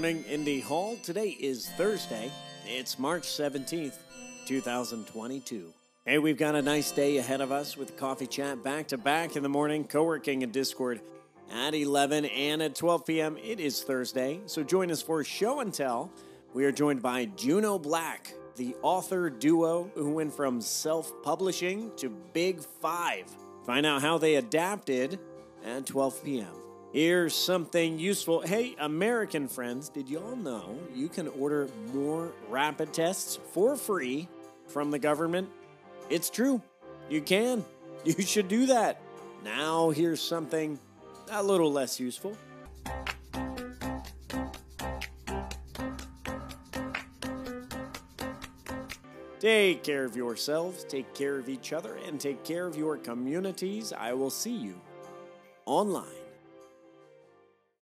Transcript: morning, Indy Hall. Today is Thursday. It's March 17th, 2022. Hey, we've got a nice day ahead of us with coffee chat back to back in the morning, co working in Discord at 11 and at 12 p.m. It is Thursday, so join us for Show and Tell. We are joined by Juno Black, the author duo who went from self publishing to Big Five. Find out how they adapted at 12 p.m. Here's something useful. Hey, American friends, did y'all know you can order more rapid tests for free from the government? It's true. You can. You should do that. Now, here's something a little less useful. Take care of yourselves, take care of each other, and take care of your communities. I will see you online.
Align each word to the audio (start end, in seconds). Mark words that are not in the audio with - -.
morning, 0.00 0.24
Indy 0.30 0.60
Hall. 0.60 0.96
Today 1.02 1.28
is 1.28 1.68
Thursday. 1.76 2.32
It's 2.66 2.98
March 2.98 3.24
17th, 3.24 3.98
2022. 4.46 5.74
Hey, 6.06 6.16
we've 6.16 6.38
got 6.38 6.54
a 6.54 6.62
nice 6.62 6.90
day 6.90 7.18
ahead 7.18 7.42
of 7.42 7.52
us 7.52 7.76
with 7.76 7.98
coffee 7.98 8.26
chat 8.26 8.64
back 8.64 8.88
to 8.88 8.96
back 8.96 9.36
in 9.36 9.42
the 9.42 9.50
morning, 9.50 9.84
co 9.84 10.02
working 10.02 10.40
in 10.40 10.52
Discord 10.52 11.02
at 11.52 11.74
11 11.74 12.24
and 12.24 12.62
at 12.62 12.74
12 12.74 13.04
p.m. 13.04 13.36
It 13.44 13.60
is 13.60 13.82
Thursday, 13.82 14.40
so 14.46 14.62
join 14.62 14.90
us 14.90 15.02
for 15.02 15.22
Show 15.22 15.60
and 15.60 15.74
Tell. 15.74 16.10
We 16.54 16.64
are 16.64 16.72
joined 16.72 17.02
by 17.02 17.26
Juno 17.36 17.78
Black, 17.78 18.32
the 18.56 18.74
author 18.80 19.28
duo 19.28 19.90
who 19.94 20.12
went 20.12 20.32
from 20.32 20.62
self 20.62 21.12
publishing 21.22 21.92
to 21.96 22.08
Big 22.32 22.62
Five. 22.62 23.26
Find 23.66 23.84
out 23.84 24.00
how 24.00 24.16
they 24.16 24.36
adapted 24.36 25.18
at 25.62 25.84
12 25.84 26.24
p.m. 26.24 26.69
Here's 26.92 27.36
something 27.36 28.00
useful. 28.00 28.40
Hey, 28.40 28.74
American 28.80 29.46
friends, 29.46 29.88
did 29.88 30.08
y'all 30.08 30.34
know 30.34 30.76
you 30.92 31.08
can 31.08 31.28
order 31.28 31.68
more 31.94 32.32
rapid 32.48 32.92
tests 32.92 33.38
for 33.52 33.76
free 33.76 34.26
from 34.66 34.90
the 34.90 34.98
government? 34.98 35.48
It's 36.08 36.30
true. 36.30 36.60
You 37.08 37.22
can. 37.22 37.64
You 38.02 38.22
should 38.22 38.48
do 38.48 38.64
that. 38.64 38.98
Now, 39.44 39.90
here's 39.90 40.22
something 40.22 40.78
a 41.30 41.42
little 41.42 41.70
less 41.70 42.00
useful. 42.00 42.34
Take 49.38 49.84
care 49.84 50.06
of 50.06 50.16
yourselves, 50.16 50.84
take 50.84 51.12
care 51.12 51.38
of 51.38 51.50
each 51.50 51.74
other, 51.74 51.98
and 52.06 52.18
take 52.18 52.42
care 52.42 52.66
of 52.66 52.74
your 52.74 52.96
communities. 52.96 53.92
I 53.92 54.14
will 54.14 54.30
see 54.30 54.56
you 54.56 54.80
online. 55.66 56.29